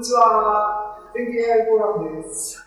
[0.00, 0.98] にちは。
[1.12, 2.66] 天気 AI フォーラムです。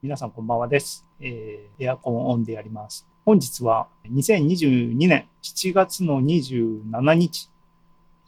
[0.00, 1.04] 皆さんこんばんはです。
[1.18, 3.08] えー、エアコンオンでやります。
[3.24, 7.50] 本日は2022年7月の27日、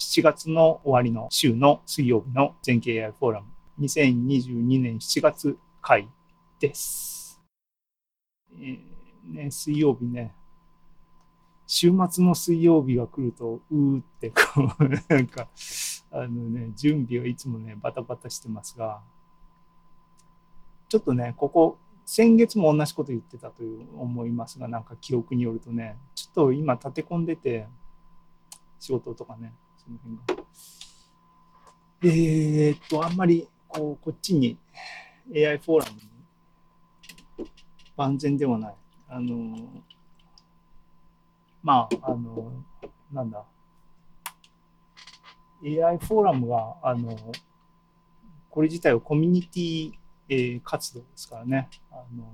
[0.00, 3.46] 7月の終わりの週の水曜日の全経 AI フォーラム
[3.78, 6.08] 2022年7月回
[6.58, 7.40] です。
[8.58, 10.34] えー、ね、水曜日ね、
[11.68, 15.46] 週末の水曜日が来ると、うーってこう、なんか、
[16.12, 19.00] あのね、準備はいつもね、バタバタしてますが、
[20.88, 27.68] ちょっとね、ここ、先月も同じこと言ってたという思いますが、なんか記憶によるとね、ちょっと今立て込んでて、
[28.80, 30.44] 仕事とかね、その辺が。
[32.02, 34.58] えー、っと、あんまり、こう、こっちに
[35.32, 36.00] AI フォーラム
[37.38, 37.50] に
[37.96, 38.74] 万全ではない。
[39.08, 39.56] あの、
[41.62, 42.52] まあ、あの、
[43.12, 43.44] なんだ、
[45.62, 47.16] AI フォーラムが、あの、
[48.50, 49.92] これ自体はコミュニティ、
[50.28, 51.68] えー、活動ですからね。
[51.90, 52.32] あの、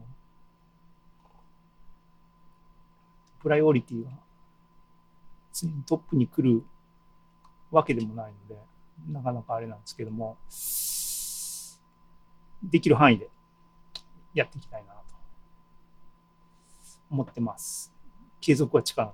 [3.41, 4.11] プライオリティが
[5.53, 6.65] 常にトップに来る
[7.71, 8.61] わけでもないので、
[9.09, 10.37] なかなかあれなんですけども、
[12.63, 13.31] できる範囲で
[14.35, 15.01] やっていきたいなと
[17.11, 17.93] 思ってます。
[18.41, 19.13] 継続は力な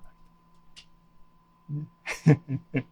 [1.70, 1.76] り。
[2.74, 2.86] ね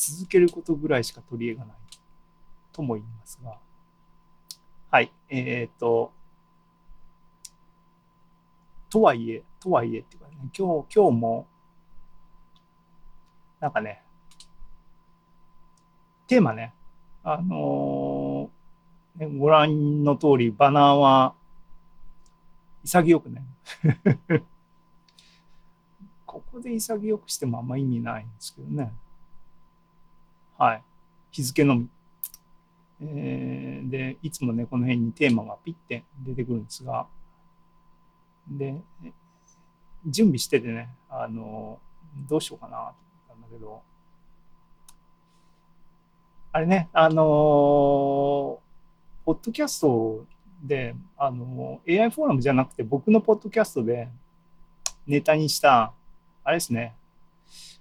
[0.00, 1.76] 続けることぐらいしか取り柄がない
[2.72, 3.58] とも言いますが、
[4.90, 6.10] はい、えっ、ー、と、
[8.88, 11.46] とはいえ、とはいえっていうかね、今日、今日も、
[13.60, 14.02] なんかね、
[16.26, 16.72] テーマね、
[17.22, 21.34] あのー、ご覧の通り、バナーは
[22.84, 23.44] 潔くね。
[26.24, 28.94] ここで潔くしてもあんま意味ないんですけどね。
[30.60, 30.82] はい。
[31.30, 31.88] 日付のみ。
[33.00, 37.06] えー、で、いつもね、この辺にテーマがピッて出てくるんですが、
[38.46, 38.74] で、
[40.04, 41.78] 準備しててね、あの、
[42.28, 42.94] どうしようかなと思っ
[43.28, 43.80] たんだけど、
[46.52, 48.60] あれね、あの
[49.24, 50.26] ポッドキャスト
[50.62, 54.08] で、あの AI フォーラムじゃなくて、僕のポッドキャストで
[55.06, 55.94] ネタにした、
[56.44, 56.94] あれですね、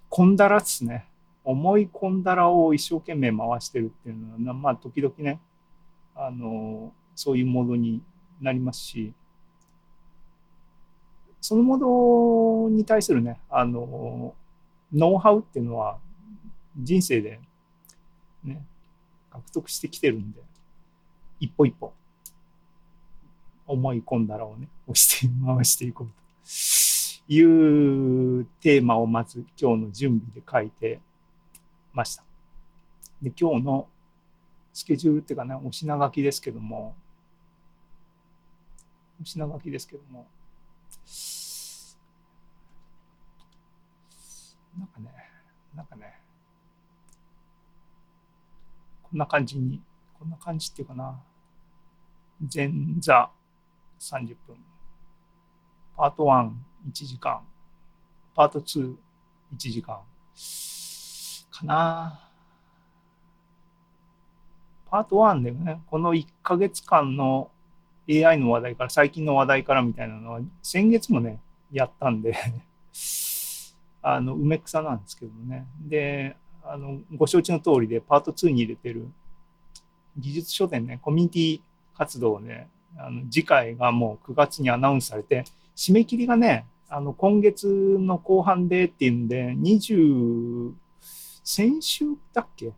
[0.08, 1.09] コンダラっすね。
[1.50, 5.40] 思い込んだらを一生懸命回してるっていうのは、まあ、時々ね、
[6.16, 8.04] あの、そういうモードに
[8.40, 9.14] なりますし、
[11.42, 14.36] そのモードに対するね、あの、
[14.94, 15.98] ノウハウっていうのは、
[16.78, 17.40] 人生で、
[18.44, 18.64] ね、
[19.32, 20.42] 獲得してきてるんで、
[21.40, 21.92] 一歩一歩、
[23.66, 26.14] 思い込んだらをね、押して回していこうと
[27.34, 27.42] い
[28.42, 31.00] うテーマをまず今日の準備で書いて、
[31.94, 32.24] ました。
[33.22, 33.88] で、今日の
[34.74, 36.96] スケジュールっていうかね、お品書きですけども、
[39.22, 40.28] お品書きですけども、
[44.78, 45.12] なんかね、
[45.76, 46.22] なんかね、
[49.04, 49.82] こんな感じに、
[50.18, 51.20] こんな感じっていうかな、
[52.54, 53.30] 前座
[54.00, 54.56] 30分、
[55.98, 56.52] パート1、
[56.88, 57.46] 1時間、
[58.34, 58.96] パート2、
[59.54, 60.00] 1時間、
[61.60, 62.20] かな。
[64.90, 67.52] パート1でね、この1ヶ月間の
[68.10, 71.40] AI の話題から、最近の話題からみたいなのは、先月もね、
[71.72, 72.36] やったんで
[74.02, 75.68] あの、梅草なんですけどもね。
[75.82, 79.08] で、あの、ご承知の通りで、パート2に入れてる
[80.18, 81.62] 技術書店ね、コミュニティ
[81.96, 82.68] 活動をね、
[82.98, 85.44] あの次回がもう9月にアナウンスされて、
[85.76, 87.68] 締め切りがね、あの今月
[88.00, 90.74] の後半でっていうんで、20
[91.52, 92.74] 先週だっけ？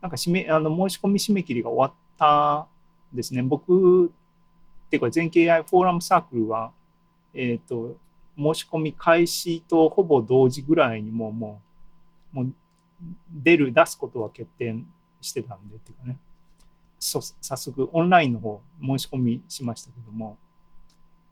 [0.00, 2.68] なんか締め、あの、申し込み締め切りが終わった
[3.12, 3.42] ですね。
[3.42, 4.08] 僕、っ
[4.88, 6.70] ていうか、全経 AI フォーラムサークルは、
[7.34, 7.96] えっ、ー、と、
[8.36, 11.60] 申し込み開始とほぼ同時ぐらいにもう、も
[12.32, 12.54] う、もう
[13.32, 14.76] 出る、出すことは決定
[15.20, 16.18] してたんで、っていうかね。
[17.00, 17.20] 早
[17.56, 20.38] 速、オンラインの方、申し込みしましたけども、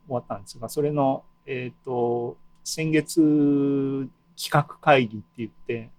[0.09, 3.21] 終わったんですが、それの、えっ、ー、と、先月
[4.37, 5.95] 企画会議って言って、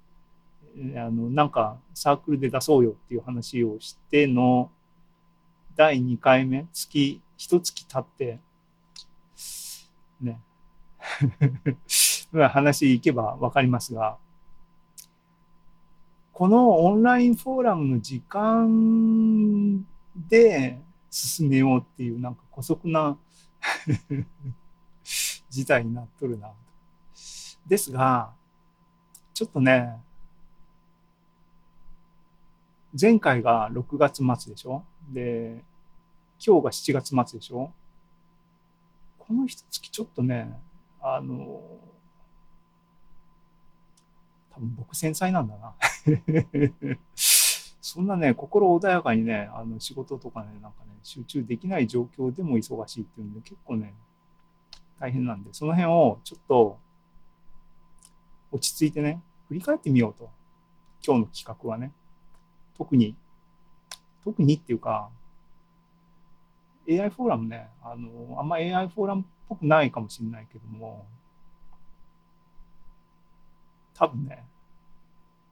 [0.96, 4.70] あのなんかサークルで出そうよっていう話をしての
[5.76, 8.40] 第2回目月一月経って
[10.22, 10.40] ね
[12.50, 14.18] 話いけば分かりますが
[16.34, 19.84] このオンラインフォーラムの時間
[20.30, 20.80] で
[21.10, 23.18] 進めようっていうなんか姑息な
[25.50, 26.52] 事態になっとるな。
[27.66, 28.32] ですが、
[29.34, 29.98] ちょっとね、
[33.00, 34.84] 前回が6月末でしょ？
[35.10, 35.64] で、
[36.46, 37.72] 今日が7月末でしょ？
[39.20, 40.60] この一月ちょっとね、
[41.02, 41.62] あの、
[44.52, 45.76] 多分僕繊細なんだな。
[47.16, 53.94] そんなね、心穏やかにね、あの仕事とかね、なんかね、集中できない状況でも忙しいっていうんで、結構ね、
[55.00, 56.80] 大変なんで、その辺をちょっと
[58.52, 60.30] 落ち着いてね、振り返ってみようと。
[61.06, 61.94] 今日の企画はね。
[62.78, 63.16] 特に、
[64.24, 65.10] 特にっていうか、
[66.90, 71.06] AI フォーラムね、あの、あんま AI フォーラムっぽくないかもしれないけども、
[73.94, 74.46] 多分ね、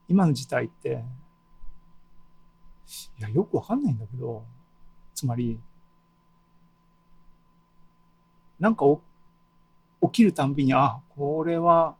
[0.08, 1.04] 今の時代って、
[3.18, 4.44] いや、よくわかんないんだけど、
[5.14, 5.60] つまり、
[8.58, 8.86] なんか
[10.02, 11.96] 起きるたんびに、あ、これは、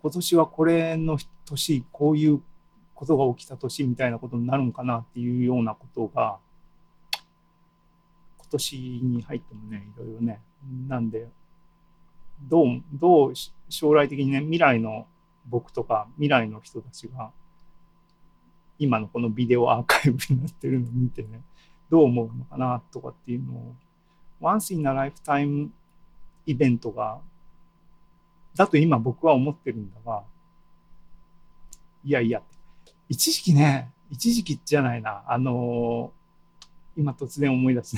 [0.00, 2.42] 今年はこれの年、こういう
[3.04, 6.38] ことが起きた年みたいなことになるんかなっていうようなことが、
[8.38, 10.40] 今年に入ってもね、いろいろね、
[10.88, 11.28] なんで、
[12.48, 13.32] どう、どう
[13.68, 15.06] 将来的にね、未来の
[15.46, 17.30] 僕とか未来の人たちが、
[18.78, 21.42] 今のこのビデオアーカイブになってるのを見てね、
[21.90, 23.74] どう思うのかなとかっていうのを、
[24.40, 25.68] once in a lifetime
[26.46, 27.20] イベントが、
[28.56, 30.24] だと今僕は思ってるんだが、
[32.02, 32.53] いやいやって、
[33.08, 37.96] 一時期ね、一時期じゃないな、あのー、今突然思い出す、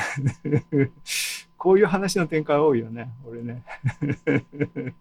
[1.57, 3.63] こういう話の展開多いよね、俺ね。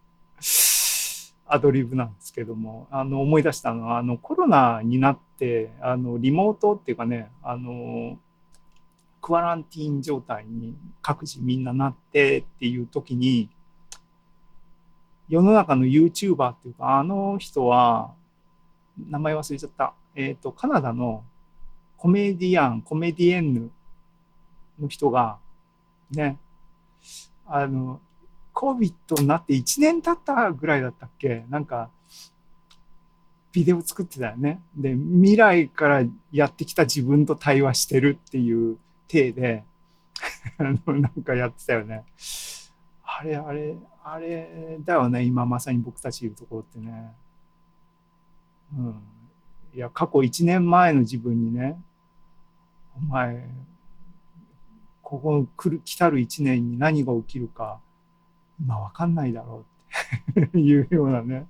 [1.47, 8.17] アドリブなんですけども、あの、思い出したのは、あの、コロナになって、あの、リモートっていうかね、あの、
[9.21, 13.49] クアランティーン状態に各自みんななってっていう時に、
[15.27, 18.13] 世の中の YouTuber っていうか、あの人は、
[18.97, 19.93] 名前忘れちゃった。
[20.15, 21.23] えっ、ー、と、カナダの
[21.97, 23.71] コメディアン、コメディエンヌ
[24.79, 25.37] の人が、
[26.11, 26.37] ね、
[27.45, 27.99] あの、
[28.53, 31.45] COVID になって1年経ったぐらいだったっけ？
[31.49, 31.89] なんか、
[33.51, 34.61] ビデオ作ってたよね。
[34.75, 38.77] で、未来からやってきた自分と対話してるっていう
[39.07, 39.63] 体で、
[40.57, 42.03] あの、なんかやってたよね。
[43.03, 47.13] あれ、あれ、あれだよね、今まさに僕たちいるところってね。
[48.73, 49.01] うん。
[49.73, 51.77] いや、過去1年前の自分にね、
[52.95, 53.47] お前、
[55.01, 57.81] ここ来る、来たる1年に何が起きるか、
[58.59, 59.65] 今わかんないだろ
[60.35, 61.47] うって いうようなね。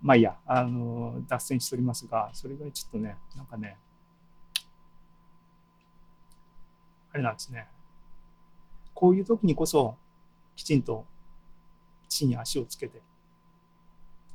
[0.00, 3.76] まあいいや、あの、脱線しておりますが、それがちょっとね、なんかね、
[7.12, 7.68] あれなんですね。
[8.94, 9.96] こういう時にこそ、
[10.56, 11.06] きちんと
[12.08, 13.00] 地に足をつけて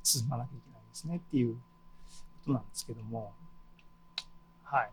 [0.03, 1.59] 進まなきゃいけないですねっていうこ
[2.45, 3.33] となんですけども、
[4.63, 4.89] はい。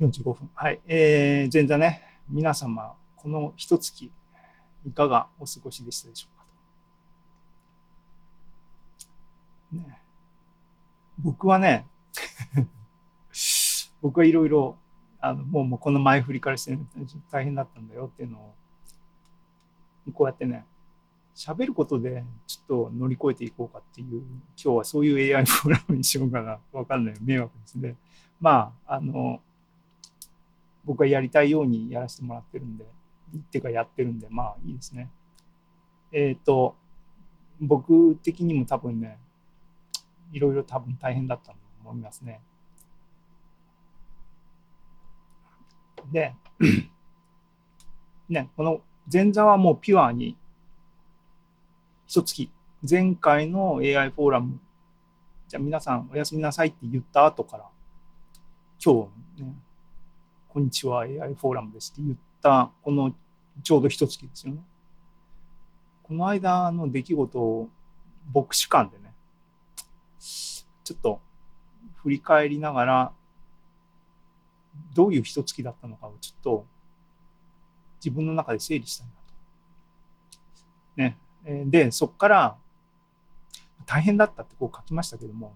[0.00, 0.50] 45分。
[0.54, 0.80] はい。
[0.86, 4.10] えー、前座ね、皆様、この一月、
[4.86, 6.44] いかがお過ごしでしたでしょうか
[9.72, 9.88] と。
[9.88, 9.98] ね、
[11.18, 11.86] 僕はね、
[14.02, 14.76] 僕はいろいろ、
[15.20, 16.78] あのもうもうこの前振りからして、
[17.30, 18.54] 大変だったんだよっていうのを、
[20.12, 20.66] こうやってね、
[21.34, 24.22] 喋ることでちょっと乗り越えていこうかっていう、
[24.62, 26.58] 今日はそういう AI フォーラムにしようかな。
[26.72, 27.14] わかんない。
[27.20, 27.96] 迷惑ですね。
[28.40, 29.40] まあ、あの、
[30.84, 35.10] 僕がやりたいようにやらせてもらってるんで、っていうかやってるんで、まあいいですね。
[36.12, 36.76] えっ、ー、と、
[37.60, 39.18] 僕的にも多分ね、
[40.32, 42.40] いろいろ多分大変だったと思いますね。
[46.12, 46.34] で、
[48.28, 48.80] ね、この
[49.12, 50.36] 前座はもうピュアに
[52.06, 52.50] 一月、
[52.88, 54.60] 前回の AI フォーラム、
[55.48, 57.64] じゃあ皆さんおやすみなさいって言った後から、
[58.84, 59.54] 今日ね、
[60.48, 63.14] こんにちは AI フォーラムですって言った、この
[63.62, 64.60] ちょうど一月ですよね。
[66.02, 67.70] この間の出来事を
[68.34, 69.14] 牧師館でね、
[70.18, 71.20] ちょっと
[72.02, 73.12] 振り返りながら、
[74.94, 76.66] どういう一月だったのかをちょっと
[78.04, 79.18] 自分の中で整理したいなと。
[80.96, 81.23] ね。
[81.44, 82.56] で、そこから
[83.86, 85.54] 大変だったってこう書きましたけども、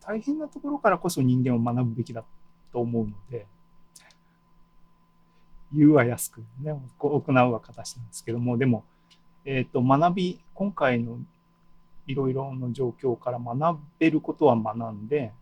[0.00, 2.24] 大変なところからこそ人間を学ぶべきだ
[2.72, 3.46] と思うので、
[5.72, 8.84] 言うは安くね、行うは形なんですけども、でも、
[9.44, 11.18] えっ、ー、と、学び、今回の
[12.06, 15.32] いろいろの状況から学べることは学んで、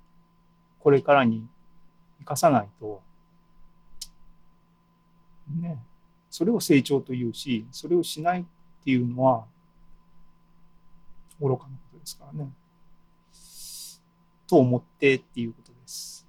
[0.80, 1.46] これからに
[2.20, 3.02] 生かさないと、
[5.60, 5.78] ね、
[6.28, 8.44] それを成長というし、それをしない
[8.86, 9.44] っていうのは、
[11.40, 12.48] 愚かなことですからね。
[14.46, 16.24] と思ってっていうことです。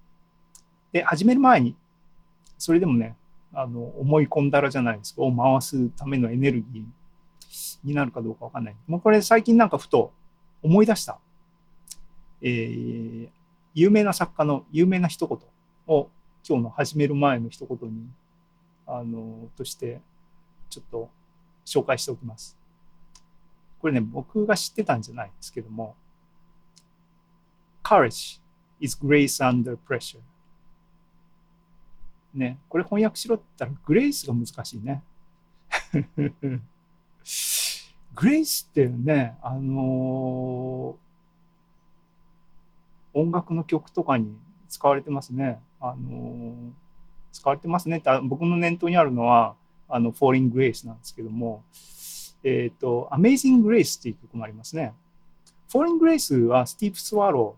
[0.91, 1.75] で、始める前に、
[2.57, 3.15] それでもね、
[3.53, 6.83] あの思い込んだらじゃないですか、を回すためのエネルギー
[7.83, 8.75] になるかどうかわかんない。
[8.87, 10.11] もうこれ最近なんかふと
[10.63, 11.19] 思い出した、
[12.41, 13.29] えー
[13.75, 15.37] 有名な作家の有名な一言
[15.85, 16.09] を
[16.43, 18.07] 今日の始める前の一言に、
[18.87, 20.01] あの、として
[20.71, 21.11] ちょっと
[21.67, 22.57] 紹介しておきます。
[23.79, 25.95] これね、僕が知ってたんじゃないんですけども、
[27.83, 28.39] Courage
[28.79, 30.19] is grace under pressure.
[32.33, 35.03] ね、これ翻訳しろって言ったら、グレイスが難しいね。
[38.15, 41.07] グレイスってね、あのー
[43.13, 44.37] 音楽の曲とかに
[44.69, 45.59] 使われてますね。
[45.79, 46.71] あのー
[47.31, 49.55] 使われてますねって、僕の念頭にあるのは、
[49.89, 51.63] あの、Falling Grace なんですけども、
[52.43, 54.93] えっ、と、Amazing Grace っていう曲もありますね。
[55.69, 57.55] Falling Grace はスティーブ・スワロ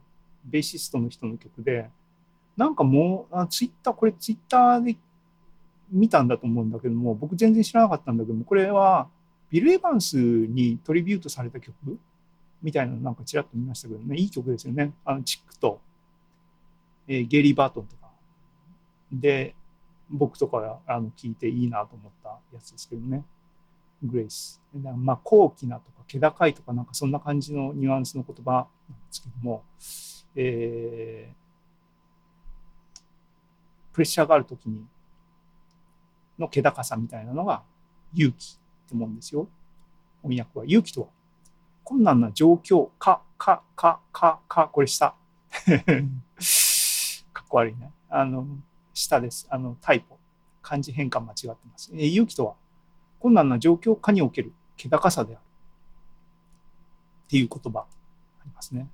[0.47, 1.89] ー、ベーシストの人の曲で、
[2.57, 4.97] なんかもう、あツイッター、これツイッターで
[5.91, 9.07] 見たんだと思うんだけども、僕全然知らなかったんだけども、これは
[9.49, 11.75] ビル・エヴァンスにトリビュートされた曲
[12.61, 14.93] みたいなのなんかちらっと見ましたけどね、いい曲ですよね。
[15.05, 15.79] あの、チックと、
[17.07, 18.09] えーゲリー・バートンとか。
[19.11, 19.55] で、
[20.09, 23.23] 僕とかあの聞いていいなと思ったやつですけどね。
[24.03, 24.61] グレイス。
[24.73, 29.63] まあ、高貴なとか、気高いとか、なんかそんな感じのニュアンスの言葉なんですけども、
[30.35, 31.49] えー
[33.99, 34.85] プレッシャーがあるときに、
[36.37, 37.63] の気高さみたいなのが
[38.13, 39.49] 勇気ってもんですよ。
[40.21, 40.65] 翻訳は。
[40.65, 41.07] 勇気とは、
[41.83, 45.15] 困難な状況、か、か、か、か、か、これ下。
[47.33, 47.91] かっこ悪いね。
[48.09, 48.47] あの、
[48.99, 49.47] 下です。
[49.49, 50.13] あの、タイプ。
[50.61, 51.89] 漢字変換間違ってます。
[51.93, 52.55] え勇気とは、
[53.19, 55.41] 困難な状況下における気高さである。
[57.27, 57.85] っていう言葉あ
[58.45, 58.89] りますね。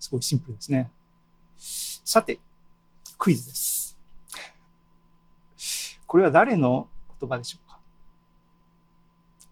[0.00, 0.90] すごいシンプルですね。
[1.56, 2.40] さて、
[3.18, 3.98] クイズです。
[6.06, 6.88] これは誰の
[7.20, 7.80] 言葉でしょうか？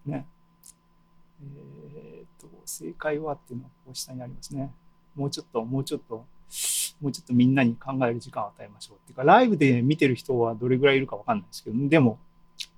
[0.07, 0.27] ね。
[1.43, 4.73] えーっと、正解はっていうのはこう下にありますね。
[5.15, 6.25] もうちょっと、もうちょっと、
[7.03, 8.97] もうちょっとみんなに考える時間を与えましょう。
[8.97, 12.19] っていうか、ライブで見てる人はどれぐらいいるかわかんないですけど、でも、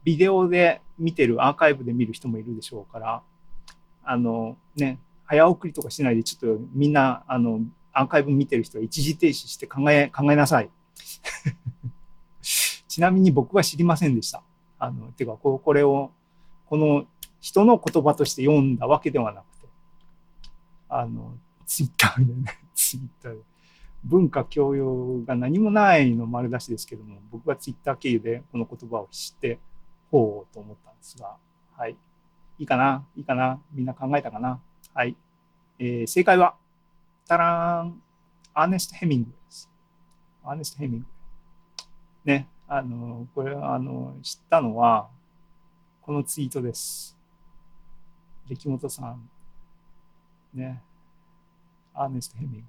[0.02, 3.22] ビデオで見てる、アーカイブで見る人もいるでしょうから、
[4.02, 7.60] あの、ね、早送りとかしないで、ちょっとみんな、あの、
[7.92, 10.70] アーカイブ見てる人は一時停止して考え、考えなさい。
[12.88, 14.42] ちなみに僕は知りませんでした。
[14.78, 16.10] あの、てか、これを、
[16.66, 17.06] この
[17.40, 19.68] 人の言葉として読んだわけではなくて、
[20.88, 23.53] あの、ツイッターでね、ツイッターで。
[24.04, 29.58] 文化教養が何もないの丸出しですけども、僕はツイッター経由でこの言葉を知って、
[30.10, 31.36] ほうと思ったんですが、
[31.76, 31.96] はい。
[32.58, 33.04] いいかな？
[33.16, 33.60] いいかな？
[33.72, 34.60] みんな考えたかな？
[34.92, 35.16] はい。
[35.78, 36.54] えー正解は、
[37.26, 38.02] タラーン、
[38.52, 39.70] アーネスト・ヘミングです。
[40.44, 41.06] アーネスト・ヘミング。
[42.24, 45.08] ね、あの、これ、あの、知ったのは、
[46.02, 47.18] このツイートです。
[48.48, 49.28] 歴本さん、
[50.52, 50.82] ね、
[51.94, 52.66] アーネスト・ヘミング。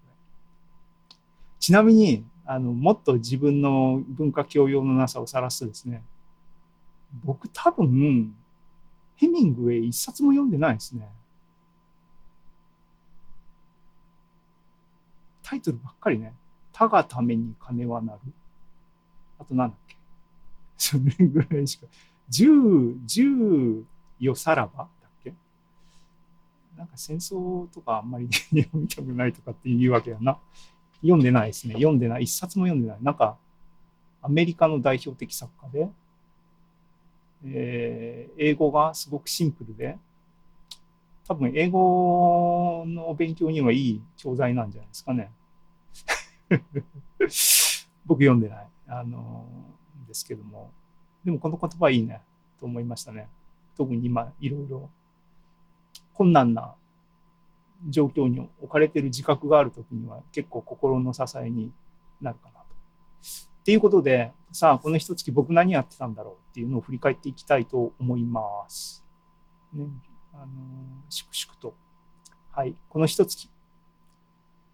[1.66, 6.04] ちなみに、あの、もっと自分の文化教養のなさを晒すとですね、
[7.24, 8.36] 僕多分、
[9.16, 11.10] ヘミングウェイ一冊も読んでないですね。
[15.42, 16.36] タイトルばっかりね。
[16.72, 18.20] 他がために金はなる。
[19.40, 19.98] あとなんだっけ。
[20.78, 21.88] それぐらいしか。
[22.30, 22.48] 十、
[23.08, 23.84] 十
[24.20, 25.34] よさらばだっけ
[26.78, 30.38] なんか戦争とかあんまり 読みたくないとかっていうわけやな。
[31.06, 31.76] 読んでないですね。
[31.76, 32.24] 読んでない。
[32.24, 32.98] 一冊も読んでない。
[33.02, 33.38] なんか、
[34.22, 35.90] アメリカの代表的作家で、
[37.46, 39.98] えー英語がすごくシンプルで、
[41.28, 45.32] 多分英語の勉強にはいい教材なんじゃないですかね。
[48.06, 48.68] 僕読んでない。
[48.88, 49.48] あの
[50.08, 50.72] ですけども。
[51.24, 52.22] でもこの言葉いいね、
[52.60, 53.28] と思いましたね。
[53.76, 54.90] 特に今、いろいろ
[56.14, 56.76] 困難な
[57.88, 61.72] 状況に置かれている自覚があるときには結構心の支えに
[62.22, 62.66] なるかなと。
[62.66, 69.04] っていうことで、さあ、この一月僕何やってたんだろうっていうのを振り返っていきたいと思います。
[69.74, 69.86] ね、
[70.34, 70.46] あの、
[71.10, 71.76] 粛々と。
[72.52, 73.50] はい、この一月。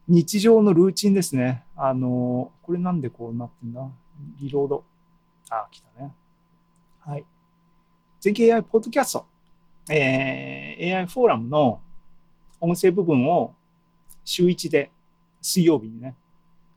[0.07, 1.63] 日常のルーチンですね。
[1.75, 3.87] あの、これなんでこうなってんだ
[4.39, 4.83] リロード。
[5.49, 6.13] あ、来たね。
[6.99, 7.25] はい。
[8.19, 9.25] 全景 AI ポッドキャスト。
[9.89, 11.81] えー AI フォーラムの
[12.61, 13.53] 音声部分を
[14.23, 14.89] 週1で
[15.41, 16.15] 水曜日にね、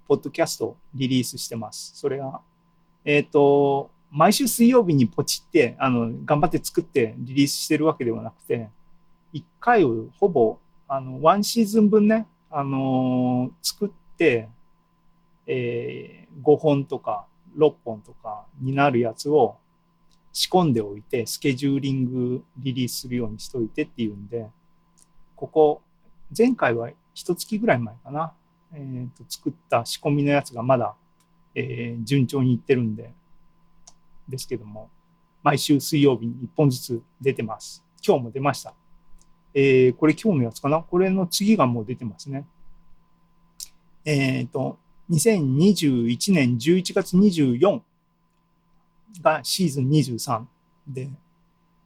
[0.08, 1.92] ポッドキャストをリリースしてます。
[1.94, 2.40] それが、
[3.04, 8.68] えっ、と、毎週水曜日にポチって、あの、頑張って作ってリリースしてるわけではなくて、
[9.32, 14.48] 1回をほぼ、あの、ワンシーズン分ね、あのー作っって、
[15.46, 17.26] えー5本とか
[17.56, 19.56] 6本とかになるやつを
[20.32, 24.48] 仕込んでおいて、スケジューリングリリースするようにしといてっていうんで、
[25.36, 25.82] ここ、
[26.36, 28.32] 前回は一月ぐらい前かな、
[28.72, 30.94] えーと作った仕込みのやつがまだ、
[31.54, 33.12] えー順調にいってるんで、
[34.28, 34.90] ですけども、
[35.42, 37.84] 毎週水曜日に1本ずつ出てます。
[38.06, 38.74] 今日も出ました。
[39.54, 42.46] えーこれ今日のやつかなこれの次がもう出てますね。
[44.04, 44.78] えっ、と、
[45.10, 47.80] 2021年11月24
[49.22, 50.44] がシーズン23
[50.88, 51.10] で、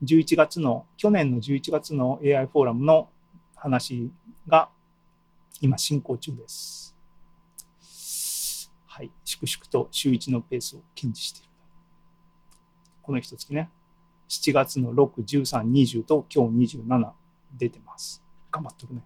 [0.03, 3.09] 11月の、去年の11月の AI フォーラムの
[3.59, 4.11] 話
[4.47, 4.69] が
[5.61, 6.95] 今進行中です。
[8.85, 9.11] はい。
[9.23, 11.49] 粛々と週1のペースを堅持している。
[13.01, 13.69] この一月ね、
[14.29, 17.11] 7月の6、13、20と今日27
[17.57, 18.23] 出てます。
[18.51, 19.03] 頑張ってるね。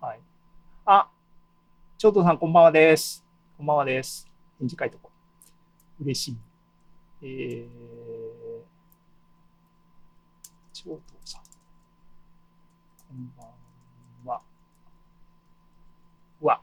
[0.00, 0.20] はい。
[0.84, 1.08] あ、
[1.96, 3.24] 長藤さんこんばんはです。
[3.56, 4.28] こんばんはです。
[4.58, 5.10] 返事書いとこ
[6.00, 6.04] う。
[6.04, 6.36] 嬉しい。
[7.22, 7.68] えー、
[10.72, 11.47] 長藤さん。
[13.08, 13.46] こんばん
[14.26, 14.42] は。
[16.42, 16.60] わ。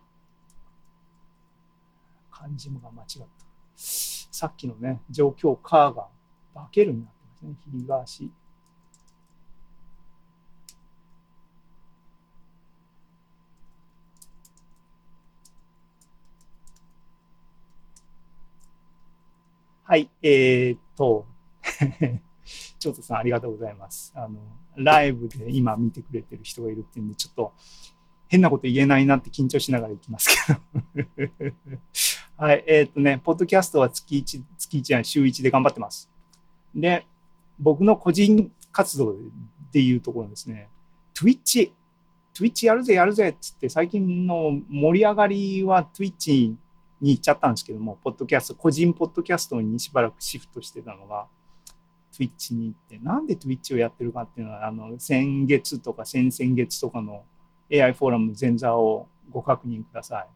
[2.29, 3.27] 漢字もが間違った。
[3.75, 6.07] さっきのね、状況、カーが
[6.53, 7.55] 化けるになってますね。
[7.71, 8.31] 東。
[19.83, 21.25] はい、えーっと、
[22.79, 24.13] ちょっとさんありがとうございます。
[24.15, 24.39] あの、
[24.75, 27.53] ライブで今見てくれてる人がいるっていうんで、ちょっと
[28.27, 31.53] 変なこと言えないなって緊張しながら行きますけど。
[32.37, 36.09] はい、えーっとね、ポッドキャストは月1、月1じゃない、週1で頑張ってます。
[36.75, 37.05] で、
[37.59, 39.15] 僕の個人活動
[39.71, 40.69] でいうところですね、
[41.13, 41.71] Twitch、
[42.33, 46.55] Twitch やるぜやるぜっつって、最近の盛り上がりは Twitch
[46.99, 51.27] に行っちゃったんですけども、ポッドキャスト、個人ポッドキャストにしばらくシフトしてたのが、
[52.15, 57.23] Twitch に行って、なんで Twitch をやってるかっていうのは、あの、先月とか先々月とかの
[57.71, 60.27] AI フォーラム前座をご確認ください。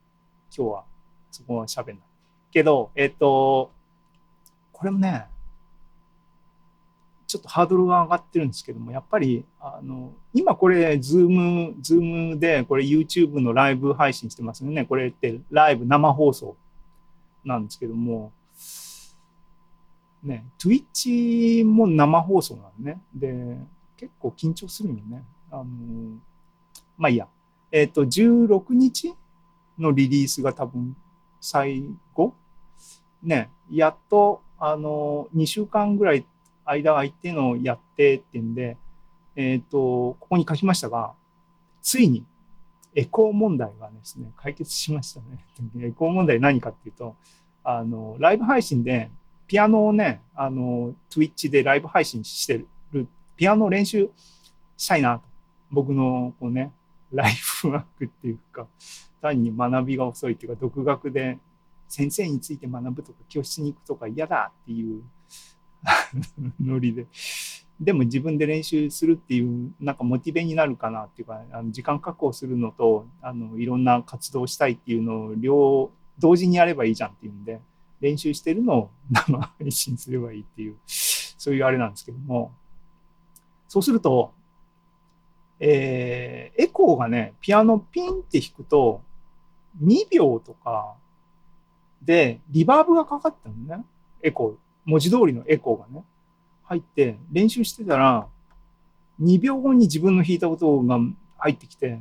[0.55, 0.83] 今日は
[1.31, 1.97] そこは喋んない。
[2.51, 3.71] けど、えっ、と、
[4.73, 5.27] これもね、
[7.27, 14.83] ちょっとハードルが上がってるんですけども、やっぱり、あの、今これ、 Zoom、Zoom で、これ YouTube のライブ配信してますよね。
[14.85, 16.57] これってライブ生放送
[17.45, 18.33] なんですけども、
[20.23, 23.01] ね、Twitch も生放送なのね。
[23.13, 23.58] で、
[23.97, 25.23] 結構緊張するよね。
[25.51, 25.65] あの、
[26.97, 27.27] まあいいや。
[27.71, 29.15] えっ、と、16日
[29.77, 30.95] のリリースが多分
[31.39, 32.34] 最後？
[33.23, 36.25] ね、やっと、あの、2週間ぐらい
[36.65, 38.77] 間空いてのやってってんで、
[39.36, 41.13] えっ、と、ここに書きましたが、
[41.82, 42.25] ついに
[42.95, 45.45] エコー問題がですね、解決しましたね。
[45.82, 47.15] エコー問題何かっていうと、
[47.63, 49.12] あの、ライブ配信で、
[49.49, 54.12] ピアノをね、あの、Twitch でライブ配信してる、ピアノ練習
[54.77, 55.23] したいなと。
[55.71, 56.71] 僕の、こうね、
[57.12, 58.67] ライフワークっていうか、
[59.23, 61.39] 単に学びが遅いっていうか、独学で
[61.88, 65.01] 先生について学ぶとか、教室に行くとか嫌だっていう
[66.62, 67.07] ノリで。
[67.79, 77.62] でも自分で練習するっていう、なんかモチベになるかなっていうか、あの時間確保するのと、あの、いろんな活動したいっていうのを両、同時にやればいいじゃんっていうんで、
[78.01, 82.51] 練習してるのを 生配信すればいいっていう、そういうあれなんですけども、
[83.67, 84.33] そうすると、
[85.59, 89.01] えーエコーがね、ピアノピンって弾くと、
[89.81, 90.95] 2秒とか
[92.01, 93.85] でリバーブがかかったのね。
[94.21, 94.55] エコー。
[94.85, 96.03] 文字通りのエコーがね。
[96.63, 98.27] 入って、練習してたら、
[99.21, 100.99] 2秒後に自分の弾いた音が
[101.38, 101.99] 入ってきて、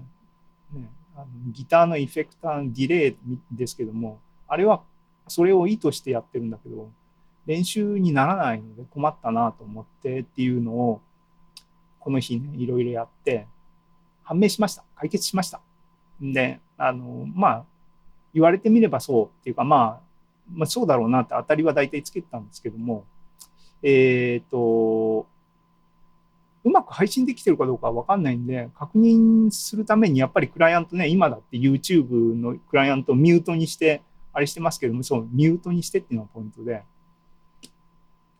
[0.72, 3.16] ね、あのギターのエフェクターのディレイ
[3.52, 4.82] ですけども、あれは
[5.28, 6.90] それを意図してやってるんだけど、
[7.46, 11.00] 練習にならないので困ったなと思ってっていうのを、
[12.00, 13.46] この日ね、いろいろやって、
[14.22, 14.84] 判明しました。
[14.96, 15.60] 解決しました。
[16.20, 17.64] で、あの、まあ、
[18.34, 20.08] 言われてみればそうっていうか、まあ、
[20.52, 23.04] まあ、そうだろうなって当たりは大体つけてたんですけども、
[23.82, 25.26] えっ、と、
[26.64, 36.84] うまく配信できてるかどうかはわかんないんで、確認するためにやっぱりクライアントね、今だって YouTube のクライアントをミュートにして、あれしてますけども、そう、ミュートにしてっていうのがポイントで、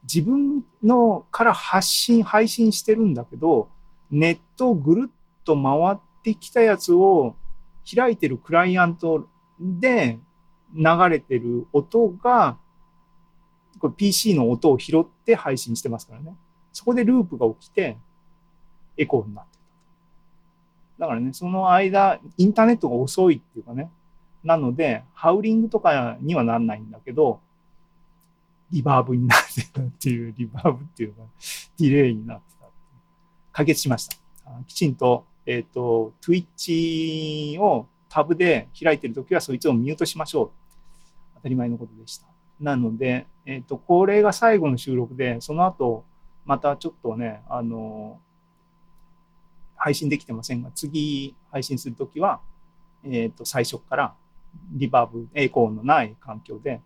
[0.03, 3.68] 自分のから発信、配信してるんだけど、
[4.11, 5.12] ネットをぐるっ
[5.44, 7.37] と回ってきたやつを
[7.94, 9.29] 開いてるクライアント
[9.61, 10.18] で
[10.74, 12.59] 流れてる音が、
[13.79, 16.35] これ PC の音を拾って配信してますからね。
[16.72, 17.98] そこでループが起きて、
[18.96, 19.62] エコーになってる。
[20.98, 23.90] だからね、その間、インターネットが遅いっていうかね、
[24.49, 27.39] なので、ハウリングとかにはならないんだけど、
[28.71, 31.23] リバーブになってたっていう、リバーブっていうか、
[31.79, 32.65] ディレイになってた。
[33.53, 34.17] 解決しました。
[34.67, 40.51] きちんと、えっ、ー、と、Twitch をタブで開いてるときはそいつをミュートしましょう。
[41.35, 42.27] 当たり前のことでした。
[42.59, 46.05] なので、えっ、ー、と、これが最後の収録で、その後、
[46.47, 48.19] またちょっとね、あの、
[49.77, 52.41] 配信できてませんが、次配信するときは、
[53.05, 54.15] えっ、ー、と、最初から
[54.73, 56.81] リバーブ、栄光のない環境で、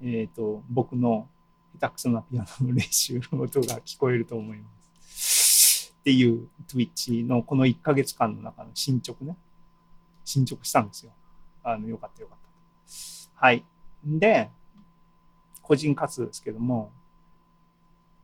[0.00, 1.28] えっ、ー、と、僕の
[1.78, 4.68] 下手くそなピアノの練習の音が聞こえると思いま
[5.00, 5.94] す。
[6.00, 9.36] っていう Twitch のこの1ヶ月間の中の進捗ね。
[10.24, 11.12] 進捗したんですよ。
[11.62, 13.46] あの、よかったよかった。
[13.46, 13.64] はい。
[14.04, 14.50] で、
[15.62, 16.92] 個人活動ですけども、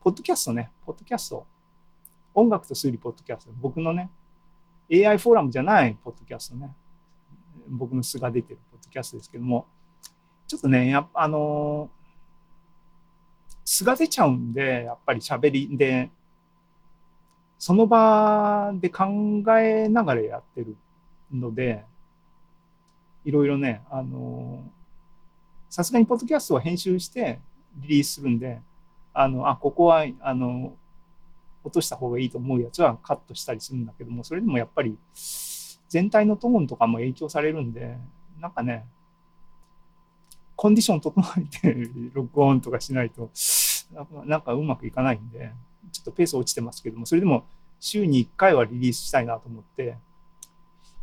[0.01, 1.45] ポッドキャストね、ポッドキャスト、
[2.33, 4.09] 音楽と数理ポッドキャスト、僕のね、
[4.91, 6.73] AI フォーラムじゃないポッドキャストね、
[7.69, 9.65] 僕の素が出てるポッドキャストですけども、
[10.47, 11.89] ちょっとね、やあの
[13.63, 16.09] 素が出ちゃうんで、やっぱり喋りで、
[17.57, 19.05] その場で考
[19.59, 20.75] えながらやってる
[21.31, 21.85] ので、
[23.25, 24.63] いろいろね、あの
[25.69, 27.39] さすがにポッドキャストは編集して
[27.77, 28.59] リリースするんで、
[29.13, 30.73] あの、あ、ここは、あの、
[31.63, 34.97] 落とした方がいいと思うやつはカットしたりするんだけども、それでもやっぱり
[35.89, 37.97] 全体のトーンとかも影響されるんで、
[38.39, 38.85] なんかね、
[40.55, 43.29] コンディション整えて録音とかしないと、
[44.25, 45.51] なんかうまくいかないんで、
[45.91, 47.45] ちょっとペース落ちてますけども、それでも
[47.79, 49.97] 週に1回はリリースしたいなと思って、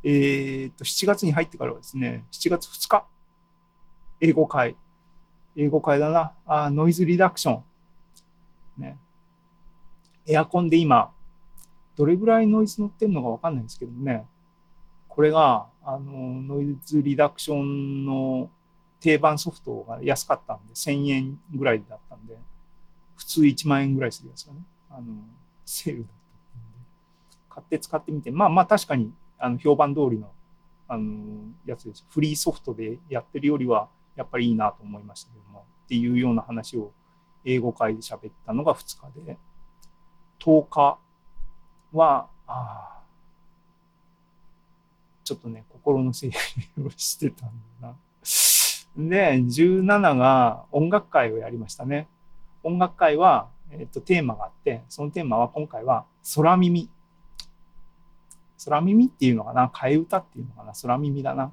[0.04, 3.06] えー、っと、7月に入ってからはですね、7月2日、
[4.20, 4.76] 英語会。
[5.56, 6.32] 英語会だな。
[6.46, 7.62] あノイズリダクショ
[8.78, 8.82] ン。
[8.82, 8.98] ね。
[10.26, 11.12] エアコンで今、
[11.96, 14.26] どれぐらいノイズ乗ってるのかわかんないんですけどもね。
[15.16, 18.50] これが、あの、ノイズリダクションの
[19.00, 22.36] 定番ソフトが安かったんで、1000円ぐらいだったんで、
[23.16, 25.14] 普通1万円ぐらいするやつがね、あの、
[25.64, 26.12] セールだっ
[26.52, 26.78] たんで、
[27.48, 30.30] 買って使ってみて、まあまあ確かに、あの、評判通りの、
[30.86, 32.04] あの、やつです。
[32.10, 36.92] フリーソフトでやってるよりは、やっぱりいいなと思いましたけども、っていうような話を
[37.46, 39.38] 英語会で喋ったのが2日で、
[40.40, 40.98] 10日
[41.94, 42.95] は、あ
[45.26, 47.50] ちょっとね、心の整理をしてたん
[47.82, 47.94] だな。
[48.96, 52.06] で、17が音楽会をやりましたね。
[52.62, 56.88] 音楽会は、えっと、テーマがあって、そのテーマは今回は空耳。
[58.64, 59.68] 空耳っていうのかな？
[59.74, 60.72] 替え歌っていうのかな？
[60.80, 61.52] 空耳だな。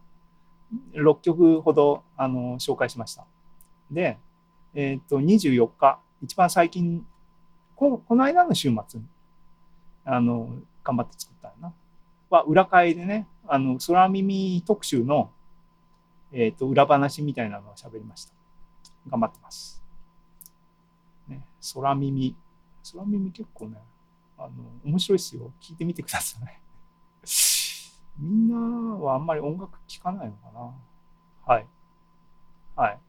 [0.93, 3.25] 6曲ほどあの紹介しました。
[3.89, 4.19] で、
[4.75, 7.03] えっ、と、24日、一番最近、
[7.75, 9.07] ここの間の週末に、
[10.05, 10.49] あの、
[10.83, 11.73] 頑張って作ったな。
[12.33, 15.31] は、裏会でね、あの、空耳特集の、
[16.31, 18.33] え、ー、と、裏話みたいなのを喋りました。
[19.07, 19.83] 頑張ってます。
[21.27, 22.35] ね、空耳。
[22.91, 23.77] 空耳結構ね、
[24.37, 24.49] あの、
[24.83, 25.53] 面白いですよ。
[25.61, 26.59] 聞いてみてください。
[28.17, 28.57] みんな
[28.97, 30.73] はあんまり音楽聴かないのかな
[31.45, 31.67] はい。
[32.75, 32.99] はい。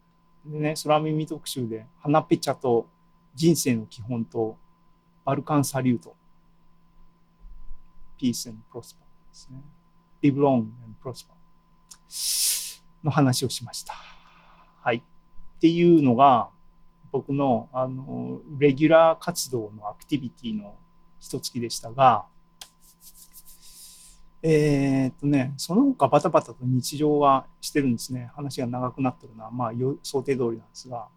[0.44, 2.86] でね、空耳特集で、花ペチャと
[3.34, 4.58] 人生の基本と
[5.24, 6.14] バルカンサリュート。
[8.18, 9.03] Peace and Prosper
[9.34, 9.60] ですね。
[10.22, 10.70] Live long and
[11.02, 11.26] prosper
[13.02, 13.94] の話をしました。
[14.80, 14.98] はい。
[14.98, 16.50] っていうのが、
[17.10, 20.74] 僕の、あの、レギュラー活動のアクティビティの
[21.18, 22.26] 一月でしたが、
[24.42, 28.30] え、っとね、その他バタバタと日常はしてるんですね。
[28.34, 31.08] 話が長くなってるのは、まあ、想定通りなんですが、